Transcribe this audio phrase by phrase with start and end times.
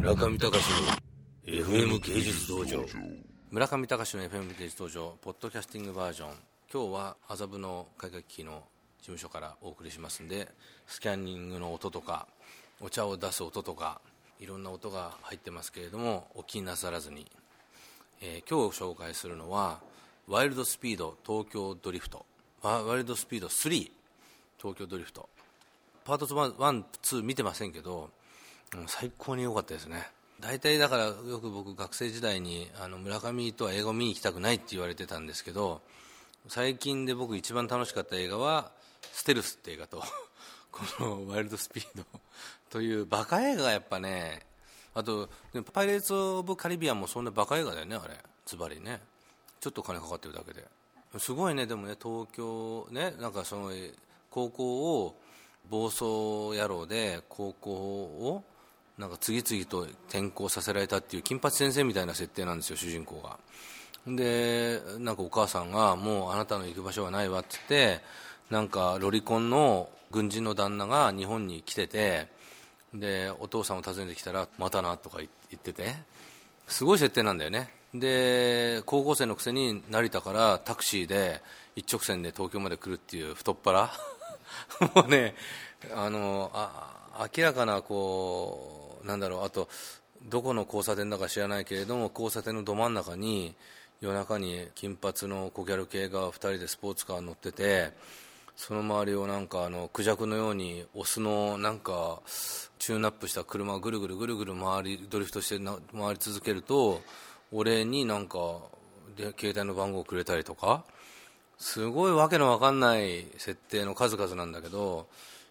[0.00, 0.86] 村上隆の
[1.44, 2.86] FM 芸術道場。
[3.50, 6.30] 村上隆の FM 芸術道場ポッドキャスティングバージョン。
[6.72, 8.62] 今日は麻布の会計機の
[8.98, 10.48] 事務所からお送りしますんで
[10.86, 12.26] スキャンニングの音とか
[12.80, 14.00] お茶を出す音とか
[14.40, 17.30] いろんな音が入ってますけれどもお気になさらずに、
[18.22, 19.80] えー、今日紹介するのは
[20.26, 22.24] ワイルドスピード東京ドリフト。
[22.62, 23.90] ワイルドスピード3
[24.56, 25.28] 東京ドリフト。
[26.04, 28.10] パート1、2見てませんけど、
[28.86, 30.08] 最高に良かったですね。
[30.40, 35.82] 大体だからよく僕学生時代にあの村上とは映画を見に行きたくないって言われてたんですけど
[36.48, 38.70] 最近で僕一番楽しかった映画は
[39.12, 40.02] 「ステルス」って映画と
[40.72, 42.04] この「ワイルドスピード
[42.70, 44.46] 」というバカ映画がやっぱね
[44.94, 45.28] あと
[45.72, 48.18] パイレーツ・オブ・カリビアンもそんなバカ映画だよねあれ。
[48.46, 49.00] ズバリね。
[49.60, 50.66] ちょっと金かかってるだけで。
[51.18, 53.72] すごいねでもね東京ねなんかその
[54.30, 55.20] 高校を
[55.68, 58.44] 暴走野郎で高校を
[58.98, 63.38] なんか次々と転校させられたっていう金八先生みたいな設定なんですよ主人公が。
[64.06, 68.04] でなんかお母さんがもうあなたの行く場所はないわって言って
[68.50, 72.28] なんかロリコンの軍人の旦那が日本に来てて
[72.94, 75.94] でお父さんを訪ねてきたらまたなとか言ってて。
[76.70, 77.68] すごい設定なんだよね。
[77.92, 81.42] で高校生のくせに成田からタクシーで
[81.74, 83.90] 一直線で東京まで来るっていう太っ腹。
[84.94, 85.34] もうね
[85.94, 89.68] あのあ明らかなこうなんだろうあと
[90.28, 93.54] どこの交差点だか知らないけれども交差点のど真ん中に
[94.00, 97.92] 夜中に金髪の小ギャル系が2人でスポーツカーに乗ってて
[98.56, 102.20] その周りをなんかあのクジャクのようにオスのなんか
[102.78, 107.00] チューンアップした車がぐるぐるぐるぐる回りドリフトして回り続けると
[107.52, 108.38] 俺になんか
[109.16, 110.84] で携帯の番号をくれたりとか
[111.58, 115.06] すごいわけのわかんない設定の数々なんだけど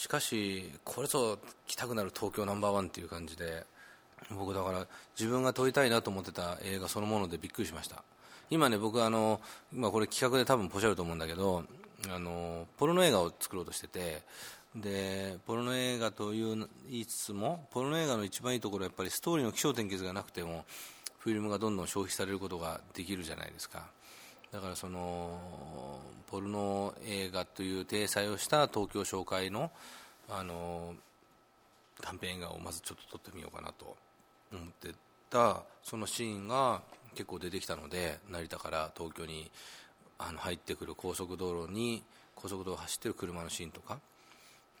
[0.00, 3.64] しかしこれぞ来たくなる東京ナンバーワンっていう感じで
[4.30, 4.86] 僕だから
[5.18, 8.02] 自分が撮りたいなと思ってた映画そのものでびっくりしました。
[8.48, 11.64] 今ね僕あの今これ企画で多分ポシャると思うんだけど
[12.08, 14.22] あのポルノ映画を作ろうとしてて
[14.74, 20.64] でポルノ映画という言いつつもポルノ映画の一番いいところはやっぱりストーリーの起承転結がなくても
[21.18, 23.84] フィルムがどんどん消費されることができるじゃないですか。
[24.52, 25.38] だからその
[26.28, 29.70] ポルノ映画という体裁をした東京紹介の
[30.28, 30.94] あの
[32.00, 33.96] 短編映画をまずちょっと撮ってみようかなと
[34.52, 34.94] 思って
[35.28, 36.82] たそのシーンが
[37.14, 39.50] 結構出てきたので成田から東京に
[40.18, 42.02] あの入ってくる高速道路に
[42.34, 43.98] 高速道路を走ってる車のシーンとか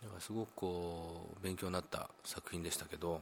[0.02, 3.20] だからすごくこう勉強になった作品でしたけど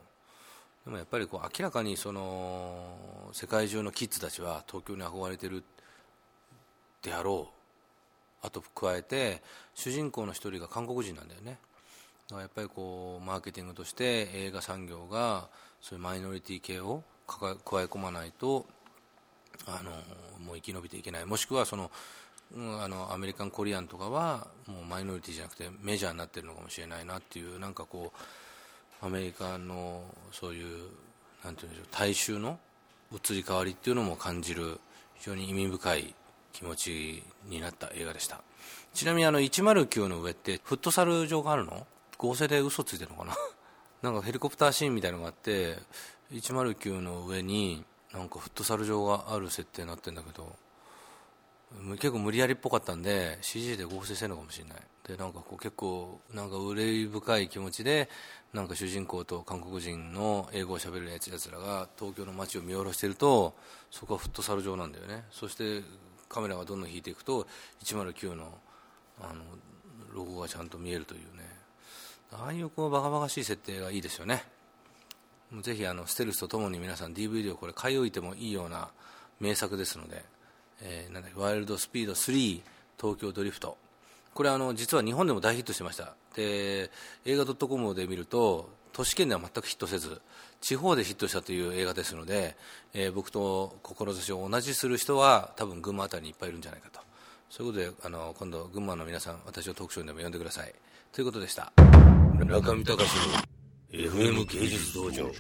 [0.85, 5.65] でもやっぱりこう明らかにその世界中のキッズたちは東京に憧れてる
[7.03, 8.47] であろう。
[8.47, 9.43] あと加えて
[9.75, 11.59] 主人公の一人が韓国人なんだよね。
[12.29, 15.49] だからやっぱりこうマーケティングとして映画産業が
[15.81, 17.55] そういうマイノリティ系を加え
[17.85, 18.67] 込まないと
[19.67, 19.91] あの
[20.45, 21.27] もう生き延びていけない。
[21.27, 21.91] もしくはその
[22.55, 28.13] あのアメリカンコリアンとかはもうマイノリティじゃなくてメジャーになってるのかもしれないなっていうなんかこ
[29.03, 30.89] うアメリカのそういう
[31.45, 32.59] なんていうんでしょう大衆の
[33.13, 34.81] 移り変わりっていうのも感じる
[35.17, 36.15] 非常に意味深い
[36.53, 38.43] 気持ちになった映画でした。
[38.95, 41.87] ちなみにあの109の上ってフットサル場があるの？
[42.17, 43.35] 合成で嘘ついてるのかな？
[44.03, 45.79] なんかヘリコプターシーンみたいのがあって
[46.33, 50.57] 109の上になんかフットサル場がある設定になってるんだけど
[51.97, 54.79] 結構無理やりっぽかったんで CG で合成してるのかもしれない。
[55.07, 58.11] でなんかこう結構なんか憂い深い気持ちで
[58.53, 63.55] なんか主人公と韓国人の英語をしゃべるやつらが東京の街を見下ろしてると
[63.91, 65.25] そこはフットサル場なんだよね。
[65.31, 65.83] そして
[66.29, 67.47] カメラがどんどん引いていくと
[67.85, 68.53] 109の
[69.21, 69.43] あの
[70.15, 71.59] ロゴがちゃんと見えるというね。
[72.33, 74.45] ああいうこうバカバカしい設定がいいですよね。
[75.63, 78.89] ぜひあのステルスとともに皆さん DVD をこれ買い置いてもいいような
[79.41, 80.23] 名作ですので、
[80.83, 82.61] えー、なんだワイルドスピード3
[83.01, 83.77] 東京ドリフト。
[84.35, 86.15] これあの実は日本でも大ヒットしてました。
[86.35, 86.91] で
[87.25, 90.21] 映画 .com で見ると都市圏では全くヒットせず
[90.61, 92.57] 地方でヒットしたという映画ですので、
[92.95, 97.01] えー、僕と志を同じする人は多分群馬辺りにいっぱいいるんじゃないかと。
[97.51, 100.75] そういうことであの今度群馬の皆さん私をトークショーにでも呼んでください。
[101.13, 101.73] ということでした。
[102.39, 103.09] 中見隆
[103.91, 105.31] FM 芸術道場。